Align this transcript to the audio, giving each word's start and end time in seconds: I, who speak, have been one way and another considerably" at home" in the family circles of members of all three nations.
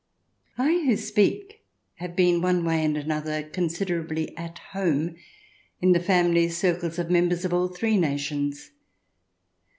I, 0.57 0.79
who 0.87 0.97
speak, 0.97 1.63
have 1.97 2.15
been 2.15 2.41
one 2.41 2.65
way 2.65 2.83
and 2.83 2.97
another 2.97 3.43
considerably" 3.43 4.35
at 4.45 4.57
home" 4.73 5.15
in 5.79 5.91
the 5.91 5.99
family 5.99 6.49
circles 6.49 6.97
of 6.97 7.11
members 7.11 7.45
of 7.45 7.53
all 7.53 7.67
three 7.67 7.97
nations. 7.97 8.71